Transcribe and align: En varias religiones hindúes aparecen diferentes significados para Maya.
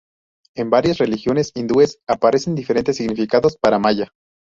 En 0.55 0.71
varias 0.71 0.97
religiones 0.97 1.51
hindúes 1.53 1.99
aparecen 2.07 2.55
diferentes 2.55 2.97
significados 2.97 3.55
para 3.57 3.77
Maya. 3.77 4.11